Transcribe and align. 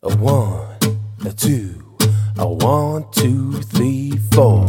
A 0.00 0.14
one, 0.20 0.78
a 1.26 1.32
two, 1.32 1.74
a 2.38 2.46
one, 2.46 3.04
two, 3.10 3.54
three, 3.74 4.12
four. 4.32 4.64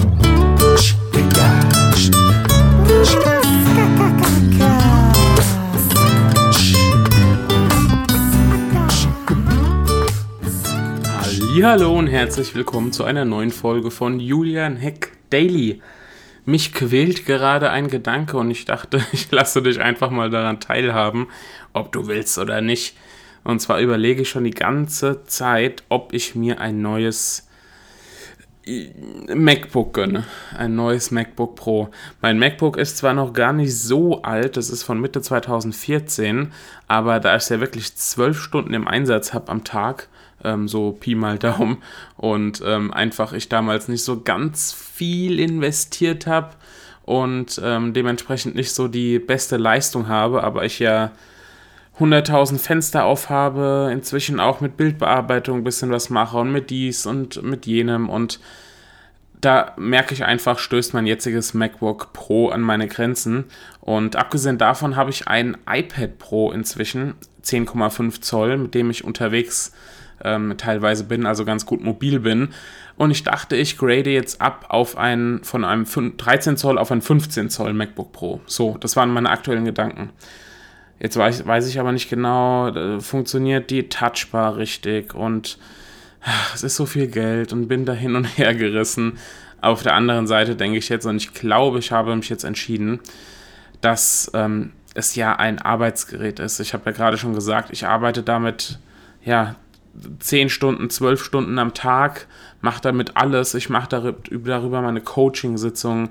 Hallo 11.61 11.96
und 11.96 12.07
herzlich 12.07 12.55
willkommen 12.55 12.91
zu 12.91 13.04
einer 13.04 13.23
neuen 13.23 13.52
Folge 13.52 13.91
von 13.91 14.20
Julian 14.20 14.77
Heck 14.77 15.11
Daily. 15.30 15.80
Mich 16.46 16.73
quält 16.73 17.27
gerade 17.27 17.70
ein 17.70 17.88
Gedanke 17.88 18.36
und 18.38 18.50
ich 18.50 18.66
dachte, 18.66 19.05
ich 19.11 19.30
lasse 19.30 19.61
dich 19.61 19.80
einfach 19.80 20.09
mal 20.09 20.32
daran 20.32 20.59
teilhaben, 20.59 21.27
ob 21.73 21.91
du 21.91 22.07
willst 22.07 22.39
oder 22.39 22.61
nicht. 22.61 22.96
Und 23.43 23.59
zwar 23.61 23.79
überlege 23.79 24.21
ich 24.23 24.29
schon 24.29 24.43
die 24.43 24.51
ganze 24.51 25.23
Zeit, 25.23 25.83
ob 25.89 26.13
ich 26.13 26.35
mir 26.35 26.59
ein 26.59 26.81
neues 26.81 27.47
äh, 28.66 28.89
MacBook 29.34 29.93
gönne. 29.93 30.25
Ein 30.55 30.75
neues 30.75 31.11
MacBook 31.11 31.55
Pro. 31.55 31.89
Mein 32.21 32.39
MacBook 32.39 32.77
ist 32.77 32.97
zwar 32.97 33.13
noch 33.13 33.33
gar 33.33 33.53
nicht 33.53 33.75
so 33.75 34.21
alt, 34.21 34.57
das 34.57 34.70
ist 34.70 34.83
von 34.83 34.99
Mitte 34.99 35.21
2014, 35.21 36.52
aber 36.88 37.20
da 37.20 37.35
ich 37.35 37.44
es 37.44 37.49
ja 37.49 37.59
wirklich 37.59 37.95
zwölf 37.95 38.39
Stunden 38.39 38.73
im 38.73 38.88
Einsatz 38.88 39.33
habe 39.33 39.49
am 39.49 39.63
Tag, 39.63 40.09
ähm, 40.44 40.67
so 40.67 40.91
Pi 40.91 41.16
mal 41.16 41.38
Daumen, 41.38 41.77
und 42.17 42.61
ähm, 42.66 42.94
einfach 42.94 43.33
ich 43.33 43.49
damals 43.49 43.88
nicht 43.88 44.03
so 44.03 44.21
ganz 44.21 44.73
viel 44.73 45.39
investiert 45.39 46.27
habe 46.27 46.52
und 47.03 47.59
ähm, 47.63 47.94
dementsprechend 47.94 48.55
nicht 48.55 48.73
so 48.73 48.88
die 48.88 49.17
beste 49.19 49.58
Leistung 49.58 50.08
habe, 50.08 50.44
aber 50.44 50.66
ich 50.66 50.80
ja 50.80 51.11
100.000 51.99 52.58
Fenster 52.58 53.05
aufhabe, 53.05 53.89
inzwischen 53.91 54.39
auch 54.39 54.62
mit 54.62 54.77
Bildbearbeitung 54.77 55.59
ein 55.59 55.63
bisschen 55.63 55.91
was 55.91 56.09
mache 56.09 56.38
und 56.38 56.52
mit 56.52 56.70
dies 56.70 57.05
und 57.05 57.44
mit 57.44 57.66
jenem 57.66 58.09
und 58.09 58.39
da 59.42 59.73
merke 59.78 60.14
ich 60.14 60.25
einfach, 60.25 60.59
stößt 60.59 60.94
mein 60.94 61.08
jetziges 61.08 61.53
MacBook 61.53 62.11
Pro 62.11 62.50
an 62.50 62.61
meine 62.61 62.88
Grenzen. 62.88 63.45
Und 63.80 64.17
abgesehen 64.17 64.58
davon 64.58 64.95
habe 64.95 65.11
ich 65.11 65.27
ein 65.27 65.58
iPad 65.70 66.17
Pro 66.20 66.52
inzwischen, 66.52 67.16
10,5 67.44 68.22
Zoll, 68.22 68.58
mit 68.58 68.75
dem 68.75 68.89
ich 68.89 69.05
unterwegs 69.05 69.72
ähm, 70.23 70.55
teilweise 70.58 71.05
bin, 71.05 71.25
also 71.25 71.45
ganz 71.45 71.66
gut 71.66 71.81
mobil 71.81 72.20
bin. 72.20 72.50
Und 72.97 73.11
ich 73.11 73.23
dachte, 73.23 73.55
ich 73.55 73.77
grade 73.77 74.09
jetzt 74.09 74.42
ab 74.42 74.66
auf 74.67 74.97
ein, 74.97 75.39
von 75.44 75.64
einem 75.64 75.86
13 75.86 76.58
Zoll 76.58 76.77
auf 76.77 76.92
ein 76.92 77.02
15 77.02 77.50
Zoll 77.50 77.73
MacBook 77.73 78.11
Pro. 78.11 78.42
So, 78.45 78.77
das 78.77 78.97
waren 78.97 79.09
meine 79.09 79.30
aktuellen 79.30 79.64
Gedanken. 79.64 80.09
Jetzt 81.00 81.16
weiß, 81.17 81.45
weiß 81.45 81.67
ich 81.67 81.80
aber 81.80 81.92
nicht 81.92 82.09
genau, 82.09 82.67
äh, 82.67 83.00
funktioniert 83.00 83.69
die 83.69 83.88
Touchbar 83.88 84.58
richtig 84.58 85.16
und 85.16 85.58
ach, 86.22 86.55
es 86.55 86.64
ist 86.64 86.75
so 86.75 86.86
viel 86.86 87.08
Geld 87.08 87.53
und 87.53 87.67
bin 87.67 87.86
da 87.86 87.94
hin 87.94 88.16
und 88.16 88.25
her 88.38 88.53
gerissen. 88.53 89.17
Auf 89.61 89.83
der 89.83 89.95
anderen 89.95 90.27
Seite 90.27 90.55
denke 90.55 90.77
ich 90.77 90.89
jetzt, 90.89 91.05
und 91.05 91.17
ich 91.17 91.33
glaube, 91.33 91.80
ich 91.80 91.92
habe 91.92 92.16
mich 92.16 92.30
jetzt 92.30 92.44
entschieden, 92.44 93.00
dass 93.81 94.31
ähm, 94.33 94.72
es 94.94 95.16
ja 95.16 95.36
ein 95.36 95.59
Arbeitsgerät 95.59 96.39
ist. 96.39 96.59
Ich 96.59 96.73
habe 96.73 96.86
ja 96.88 96.92
gerade 96.92 97.17
schon 97.17 97.33
gesagt, 97.33 97.70
ich 97.72 97.86
arbeite 97.86 98.23
damit 98.23 98.80
ja 99.23 99.55
10 100.20 100.50
Stunden, 100.50 100.89
12 100.89 101.23
Stunden 101.23 101.59
am 101.59 101.73
Tag, 101.73 102.27
mache 102.61 102.81
damit 102.81 103.17
alles. 103.17 103.53
Ich 103.53 103.70
mache 103.70 103.89
darüber 103.89 104.81
meine 104.81 105.02
Coaching-Sitzungen, 105.02 106.09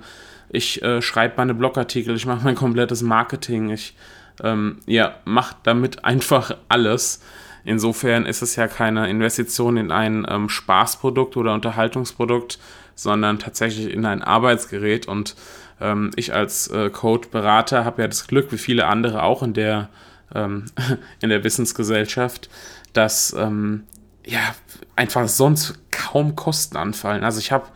ich 0.50 0.82
äh, 0.82 1.02
schreibe 1.02 1.34
meine 1.36 1.54
Blogartikel, 1.54 2.16
ich 2.16 2.26
mache 2.26 2.44
mein 2.44 2.54
komplettes 2.54 3.02
Marketing, 3.02 3.70
ich 3.70 3.94
ähm, 4.42 4.78
ja, 4.86 5.14
macht 5.24 5.58
damit 5.64 6.04
einfach 6.04 6.56
alles. 6.68 7.20
Insofern 7.64 8.24
ist 8.24 8.42
es 8.42 8.56
ja 8.56 8.66
keine 8.66 9.08
Investition 9.10 9.76
in 9.76 9.90
ein 9.90 10.26
ähm, 10.28 10.48
Spaßprodukt 10.48 11.36
oder 11.36 11.52
Unterhaltungsprodukt, 11.54 12.58
sondern 12.94 13.38
tatsächlich 13.38 13.92
in 13.92 14.06
ein 14.06 14.22
Arbeitsgerät. 14.22 15.06
Und 15.06 15.36
ähm, 15.80 16.10
ich 16.16 16.32
als 16.32 16.68
äh, 16.68 16.90
Code-Berater 16.90 17.84
habe 17.84 18.02
ja 18.02 18.08
das 18.08 18.26
Glück, 18.26 18.52
wie 18.52 18.58
viele 18.58 18.86
andere 18.86 19.22
auch 19.22 19.42
in 19.42 19.52
der, 19.52 19.88
ähm, 20.34 20.66
in 21.20 21.28
der 21.28 21.44
Wissensgesellschaft, 21.44 22.48
dass 22.92 23.34
ähm, 23.38 23.84
ja 24.24 24.40
einfach 24.96 25.28
sonst 25.28 25.78
kaum 25.90 26.36
Kosten 26.36 26.76
anfallen. 26.76 27.24
Also 27.24 27.38
ich 27.38 27.52
habe 27.52 27.66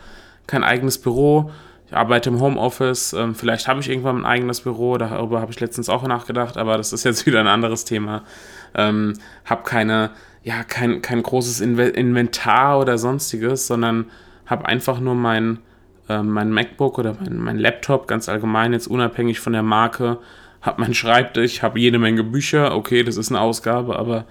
kein 0.46 0.64
eigenes 0.64 0.98
Büro, 0.98 1.50
ich 1.92 1.98
arbeite 1.98 2.30
im 2.30 2.40
Homeoffice, 2.40 3.12
ähm, 3.12 3.34
vielleicht 3.34 3.68
habe 3.68 3.80
ich 3.80 3.90
irgendwann 3.90 4.20
ein 4.20 4.24
eigenes 4.24 4.62
Büro, 4.62 4.96
darüber 4.96 5.42
habe 5.42 5.52
ich 5.52 5.60
letztens 5.60 5.90
auch 5.90 6.02
nachgedacht, 6.06 6.56
aber 6.56 6.78
das 6.78 6.94
ist 6.94 7.04
jetzt 7.04 7.26
wieder 7.26 7.40
ein 7.40 7.46
anderes 7.46 7.84
Thema. 7.84 8.22
Ähm, 8.74 9.18
habe 9.44 9.62
keine, 9.64 10.10
ja, 10.42 10.64
kein, 10.64 11.02
kein 11.02 11.22
großes 11.22 11.60
Inventar 11.60 12.80
oder 12.80 12.96
sonstiges, 12.96 13.66
sondern 13.66 14.06
habe 14.46 14.64
einfach 14.66 15.00
nur 15.00 15.14
mein, 15.14 15.58
äh, 16.08 16.22
mein 16.22 16.50
MacBook 16.50 16.98
oder 16.98 17.14
mein, 17.20 17.36
mein 17.36 17.58
Laptop, 17.58 18.08
ganz 18.08 18.26
allgemein, 18.30 18.72
jetzt 18.72 18.86
unabhängig 18.86 19.40
von 19.40 19.52
der 19.52 19.62
Marke, 19.62 20.16
habe 20.62 20.80
meinen 20.80 20.94
Schreibtisch, 20.94 21.62
habe 21.62 21.78
jede 21.78 21.98
Menge 21.98 22.24
Bücher, 22.24 22.74
okay, 22.74 23.02
das 23.02 23.18
ist 23.18 23.30
eine 23.30 23.40
Ausgabe, 23.42 23.98
aber 23.98 24.24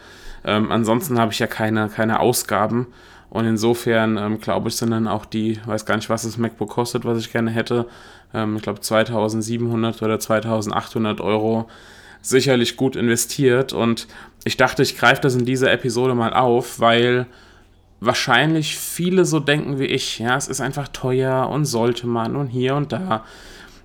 ähm, 0.44 0.72
ansonsten 0.72 1.20
habe 1.20 1.32
ich 1.32 1.38
ja 1.38 1.46
keine, 1.46 1.90
keine 1.90 2.22
Ausgaben 2.22 2.88
und 3.31 3.46
insofern 3.46 4.18
ähm, 4.18 4.42
glaube 4.42 4.68
ich, 4.68 4.75
sind 4.75 4.92
dann 4.92 5.08
auch 5.08 5.24
die, 5.24 5.58
weiß 5.66 5.86
gar 5.86 5.96
nicht, 5.96 6.09
was 6.09 6.24
das 6.24 6.38
MacBook 6.38 6.69
kostet, 6.69 7.06
was 7.06 7.18
ich 7.18 7.31
gerne 7.31 7.50
hätte. 7.50 7.88
Ähm, 8.34 8.58
ich 8.58 8.62
glaube 8.62 8.81
2700 8.81 10.02
oder 10.02 10.19
2800 10.19 11.22
Euro 11.22 11.69
sicherlich 12.22 12.75
gut 12.75 12.97
investiert. 12.97 13.72
Und 13.72 14.09
ich 14.44 14.58
dachte, 14.58 14.84
ich 14.84 14.97
greife 14.97 15.22
das 15.22 15.36
in 15.36 15.46
dieser 15.46 15.72
Episode 15.72 16.14
mal 16.14 16.34
auf, 16.34 16.81
weil 16.81 17.25
wahrscheinlich 18.02 18.78
viele 18.78 19.24
so 19.24 19.40
denken 19.40 19.80
wie 19.80 19.86
ich. 19.86 20.19
Ja, 20.19 20.36
es 20.36 20.50
ist 20.50 20.59
einfach 20.59 20.90
teuer 20.90 21.48
und 21.48 21.63
sollte 21.63 22.08
man 22.08 22.36
und 22.36 22.48
hier 22.48 22.75
und 22.75 22.92
da. 22.92 23.24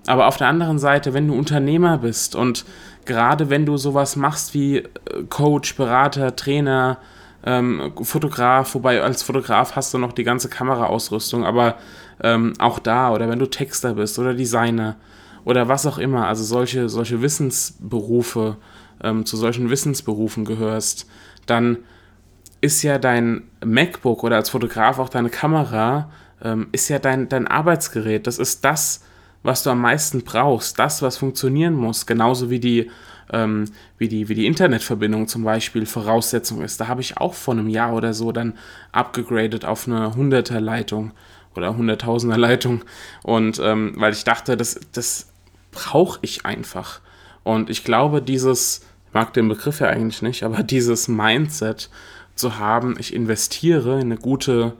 Aber 0.07 0.27
auf 0.27 0.35
der 0.35 0.47
anderen 0.47 0.77
Seite, 0.77 1.13
wenn 1.13 1.29
du 1.29 1.33
Unternehmer 1.33 1.99
bist 1.99 2.35
und 2.35 2.65
gerade 3.05 3.49
wenn 3.49 3.65
du 3.65 3.77
sowas 3.77 4.17
machst 4.17 4.53
wie 4.53 4.79
äh, 4.79 4.89
Coach, 5.29 5.75
Berater, 5.77 6.35
Trainer, 6.35 6.97
ähm, 7.45 7.93
Fotograf, 8.01 8.73
wobei 8.75 9.01
als 9.01 9.23
Fotograf 9.23 9.75
hast 9.75 9.93
du 9.93 9.97
noch 9.97 10.13
die 10.13 10.23
ganze 10.23 10.49
Kameraausrüstung, 10.49 11.45
aber 11.45 11.77
ähm, 12.21 12.53
auch 12.59 12.79
da, 12.79 13.13
oder 13.13 13.29
wenn 13.29 13.39
du 13.39 13.45
Texter 13.45 13.93
bist 13.93 14.17
oder 14.19 14.33
Designer 14.33 14.95
oder 15.45 15.67
was 15.67 15.85
auch 15.85 15.97
immer, 15.97 16.27
also 16.27 16.43
solche, 16.43 16.89
solche 16.89 17.21
Wissensberufe, 17.21 18.57
ähm, 19.03 19.25
zu 19.25 19.37
solchen 19.37 19.69
Wissensberufen 19.69 20.45
gehörst, 20.45 21.07
dann 21.45 21.77
ist 22.59 22.81
ja 22.81 22.97
dein 22.97 23.43
MacBook 23.63 24.23
oder 24.23 24.35
als 24.35 24.49
Fotograf 24.49 24.99
auch 24.99 25.09
deine 25.09 25.29
Kamera, 25.29 26.09
ähm, 26.43 26.67
ist 26.71 26.89
ja 26.89 26.99
dein, 26.99 27.29
dein 27.29 27.47
Arbeitsgerät. 27.47 28.27
Das 28.27 28.39
ist 28.39 28.65
das, 28.65 29.03
was 29.43 29.63
du 29.63 29.69
am 29.69 29.81
meisten 29.81 30.23
brauchst, 30.23 30.79
das, 30.79 31.01
was 31.01 31.17
funktionieren 31.17 31.73
muss, 31.73 32.05
genauso 32.05 32.49
wie 32.49 32.59
die 32.59 32.89
ähm, 33.31 33.65
wie, 33.97 34.07
die, 34.07 34.29
wie 34.29 34.35
die 34.35 34.45
Internetverbindung 34.45 35.27
zum 35.27 35.43
Beispiel 35.43 35.85
Voraussetzung 35.85 36.61
ist. 36.61 36.79
Da 36.79 36.87
habe 36.87 37.01
ich 37.01 37.17
auch 37.17 37.33
vor 37.33 37.53
einem 37.53 37.67
Jahr 37.69 37.93
oder 37.93 38.13
so 38.13 38.31
dann 38.31 38.53
abgegradet 38.91 39.65
auf 39.65 39.87
eine 39.87 40.13
100er 40.13 40.59
Leitung 40.59 41.11
oder 41.55 41.71
100.000er 41.71 42.37
Leitung. 42.37 42.83
Und 43.23 43.59
ähm, 43.61 43.93
weil 43.97 44.13
ich 44.13 44.23
dachte, 44.23 44.55
das, 44.55 44.79
das 44.93 45.27
brauche 45.71 46.19
ich 46.21 46.45
einfach. 46.45 47.01
Und 47.43 47.69
ich 47.69 47.83
glaube, 47.83 48.21
dieses, 48.21 48.85
ich 49.07 49.13
mag 49.13 49.33
den 49.33 49.49
Begriff 49.49 49.79
ja 49.79 49.87
eigentlich 49.87 50.21
nicht, 50.21 50.43
aber 50.43 50.63
dieses 50.63 51.07
Mindset 51.07 51.89
zu 52.35 52.59
haben, 52.59 52.95
ich 52.99 53.13
investiere 53.13 53.95
in 53.95 54.11
eine 54.11 54.17
gute, 54.17 54.73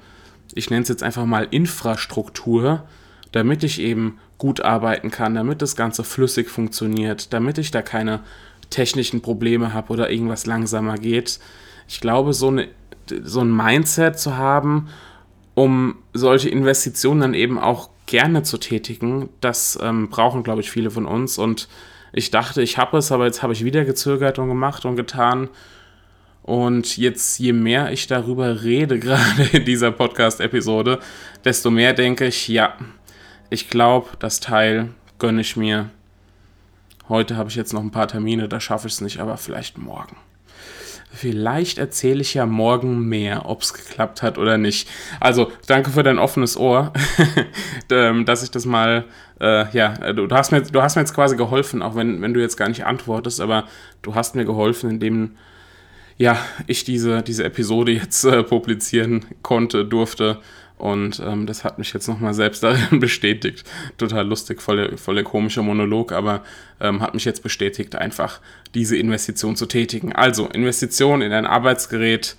ich 0.54 0.70
nenne 0.70 0.84
es 0.84 0.90
jetzt 0.90 1.04
einfach 1.04 1.26
mal 1.26 1.48
Infrastruktur, 1.50 2.84
damit 3.32 3.64
ich 3.64 3.82
eben 3.82 4.20
gut 4.38 4.62
arbeiten 4.62 5.12
kann, 5.12 5.36
damit 5.36 5.62
das 5.62 5.76
Ganze 5.76 6.04
flüssig 6.04 6.50
funktioniert, 6.50 7.34
damit 7.34 7.58
ich 7.58 7.72
da 7.72 7.82
keine 7.82 8.22
technischen 8.70 9.22
Probleme 9.22 9.74
habe 9.74 9.94
oder 9.94 10.10
irgendwas 10.12 10.46
langsamer 10.46 10.98
geht. 10.98 11.40
Ich 11.88 12.02
glaube, 12.02 12.34
so, 12.34 12.50
eine, 12.50 12.68
so 13.24 13.42
ein 13.42 13.56
Mindset 13.56 14.20
zu 14.20 14.38
haben, 14.38 14.90
um 15.56 15.96
solche 16.14 16.50
Investitionen 16.50 17.22
dann 17.22 17.34
eben 17.34 17.58
auch 17.58 17.90
gerne 18.06 18.44
zu 18.44 18.58
tätigen, 18.58 19.30
das 19.42 19.78
ähm, 19.82 20.10
brauchen, 20.10 20.44
glaube 20.44 20.62
ich, 20.62 20.70
viele 20.70 20.92
von 20.92 21.06
uns. 21.06 21.38
Und 21.38 21.68
ich 22.14 22.32
dachte, 22.32 22.62
ich 22.62 22.78
habe 22.78 22.98
es, 22.98 23.12
aber 23.12 23.26
jetzt 23.26 23.44
habe 23.44 23.54
ich 23.54 23.64
wieder 23.64 23.86
gezögert 23.86 24.40
und 24.40 24.48
gemacht 24.50 24.86
und 24.86 24.96
getan. 24.96 25.50
Und 26.44 26.96
jetzt, 26.96 27.40
je 27.40 27.52
mehr 27.54 27.92
ich 27.92 28.08
darüber 28.08 28.64
rede, 28.64 29.00
gerade 29.00 29.44
in 29.52 29.66
dieser 29.66 29.92
Podcast-Episode, 29.92 31.00
desto 31.44 31.70
mehr 31.70 31.94
denke 31.94 32.28
ich, 32.28 32.48
ja, 32.48 32.76
ich 33.50 33.70
glaube, 33.70 34.10
das 34.20 34.40
Teil 34.40 34.90
gönne 35.20 35.42
ich 35.42 35.56
mir. 35.56 35.90
Heute 37.10 37.38
habe 37.38 37.50
ich 37.50 37.56
jetzt 37.56 37.74
noch 37.74 37.82
ein 37.82 37.92
paar 37.92 38.08
Termine, 38.08 38.50
da 38.50 38.60
schaffe 38.60 38.88
ich 38.88 38.94
es 38.94 39.02
nicht, 39.02 39.20
aber 39.20 39.38
vielleicht 39.38 39.78
morgen. 39.78 40.18
Vielleicht 41.10 41.78
erzähle 41.78 42.22
ich 42.22 42.34
ja 42.34 42.46
morgen 42.46 43.08
mehr, 43.08 43.46
ob 43.46 43.62
es 43.62 43.74
geklappt 43.74 44.22
hat 44.22 44.38
oder 44.38 44.58
nicht. 44.58 44.90
Also, 45.22 45.52
danke 45.66 45.90
für 45.90 46.04
dein 46.04 46.20
offenes 46.20 46.58
Ohr, 46.58 46.92
ähm, 47.92 48.26
dass 48.26 48.44
ich 48.44 48.52
das 48.52 48.66
mal, 48.66 49.06
äh, 49.40 49.72
ja, 49.72 50.14
du, 50.14 50.28
hast 50.30 50.52
mir, 50.52 50.62
du 50.62 50.82
hast 50.82 50.96
mir 50.96 51.02
jetzt 51.02 51.16
quasi 51.16 51.38
geholfen, 51.38 51.82
auch 51.82 51.96
wenn, 51.96 52.22
wenn 52.22 52.34
du 52.34 52.42
jetzt 52.42 52.58
gar 52.58 52.68
nicht 52.68 52.86
antwortest, 52.86 53.40
aber 53.40 53.64
du 54.02 54.16
hast 54.16 54.36
mir 54.36 54.44
geholfen, 54.44 54.92
indem 54.92 55.38
ja, 56.18 56.38
ich 56.66 56.84
diese, 56.84 57.22
diese 57.22 57.44
Episode 57.44 57.92
jetzt 57.94 58.24
äh, 58.26 58.44
publizieren 58.44 59.26
konnte, 59.44 59.86
durfte. 59.86 60.40
Und 60.78 61.20
ähm, 61.26 61.48
das 61.48 61.64
hat 61.64 61.80
mich 61.80 61.92
jetzt 61.94 62.08
nochmal 62.08 62.34
selbst 62.34 62.64
darin 62.64 63.00
bestätigt. 63.00 63.64
Total 63.98 64.26
lustig, 64.28 64.62
voll 64.62 64.78
der, 64.78 64.98
voll 64.98 65.24
Monolog, 65.64 66.12
aber 66.12 66.44
ähm, 66.80 67.02
hat 67.02 67.14
mich 67.14 67.26
jetzt 67.26 67.44
bestätigt, 67.44 67.96
einfach 67.96 68.40
diese 68.74 68.96
Investition 68.98 69.56
zu 69.56 69.66
tätigen. 69.66 70.14
Also, 70.14 70.48
Investitionen 70.48 71.24
in 71.24 71.34
ein 71.34 71.46
Arbeitsgerät 71.46 72.36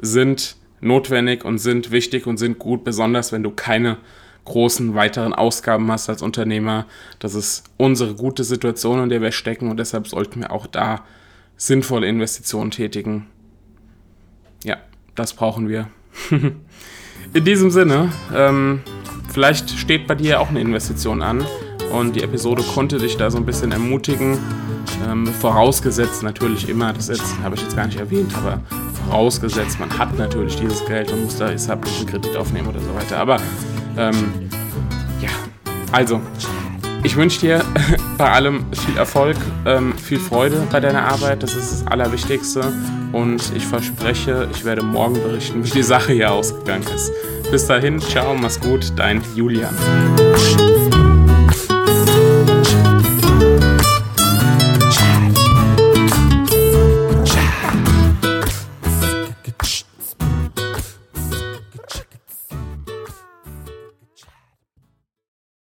sind 0.00 0.56
notwendig 0.80 1.44
und 1.44 1.58
sind 1.58 1.90
wichtig 1.90 2.26
und 2.26 2.38
sind 2.38 2.58
gut, 2.58 2.84
besonders 2.84 3.32
wenn 3.32 3.42
du 3.42 3.50
keine 3.50 3.98
großen 4.44 4.94
weiteren 4.94 5.34
Ausgaben 5.34 5.90
hast 5.90 6.08
als 6.08 6.22
Unternehmer. 6.22 6.86
Das 7.18 7.34
ist 7.34 7.64
unsere 7.76 8.14
gute 8.14 8.44
Situation, 8.44 9.02
in 9.02 9.08
der 9.08 9.20
wir 9.20 9.32
stecken 9.32 9.70
und 9.70 9.76
deshalb 9.78 10.08
sollten 10.08 10.40
wir 10.40 10.50
auch 10.52 10.66
da 10.66 11.04
sinnvolle 11.56 12.06
Investitionen 12.06 12.70
tätigen. 12.70 13.26
Ja, 14.64 14.78
das 15.14 15.34
brauchen 15.34 15.68
wir. 15.68 15.88
In 17.32 17.44
diesem 17.44 17.70
Sinne, 17.70 18.10
ähm, 18.34 18.80
vielleicht 19.32 19.70
steht 19.70 20.08
bei 20.08 20.16
dir 20.16 20.40
auch 20.40 20.48
eine 20.48 20.60
Investition 20.60 21.22
an 21.22 21.46
und 21.92 22.16
die 22.16 22.24
Episode 22.24 22.64
konnte 22.74 22.98
dich 22.98 23.16
da 23.16 23.30
so 23.30 23.38
ein 23.38 23.46
bisschen 23.46 23.70
ermutigen. 23.70 24.36
Ähm, 25.08 25.26
vorausgesetzt 25.26 26.24
natürlich 26.24 26.68
immer, 26.68 26.92
das 26.92 27.08
habe 27.42 27.54
ich 27.54 27.62
jetzt 27.62 27.76
gar 27.76 27.86
nicht 27.86 28.00
erwähnt, 28.00 28.34
aber 28.36 28.60
vorausgesetzt, 29.06 29.78
man 29.78 29.96
hat 29.96 30.18
natürlich 30.18 30.56
dieses 30.56 30.84
Geld 30.86 31.12
und 31.12 31.24
muss 31.24 31.36
da 31.36 31.48
deshalb 31.48 31.86
einen 31.86 32.06
Kredit 32.06 32.36
aufnehmen 32.36 32.66
oder 32.66 32.80
so 32.80 32.92
weiter. 32.96 33.18
Aber 33.18 33.36
ähm, 33.96 34.50
ja, 35.20 35.30
also 35.92 36.20
ich 37.04 37.14
wünsche 37.14 37.40
dir 37.40 37.64
bei 38.18 38.28
allem 38.28 38.64
viel 38.72 38.96
Erfolg, 38.96 39.36
ähm, 39.66 39.94
viel 40.10 40.18
Freude 40.18 40.66
bei 40.72 40.80
deiner 40.80 41.04
Arbeit. 41.04 41.40
Das 41.44 41.54
ist 41.54 41.70
das 41.72 41.86
Allerwichtigste. 41.86 42.72
Und 43.12 43.52
ich 43.54 43.64
verspreche, 43.64 44.48
ich 44.52 44.64
werde 44.64 44.82
morgen 44.82 45.14
berichten, 45.14 45.64
wie 45.64 45.70
die 45.70 45.84
Sache 45.84 46.12
hier 46.12 46.32
ausgegangen 46.32 46.84
ist. 46.92 47.12
Bis 47.52 47.66
dahin, 47.66 48.00
ciao, 48.00 48.34
mach's 48.34 48.58
gut, 48.58 48.92
dein 48.96 49.22
Julian. 49.36 49.74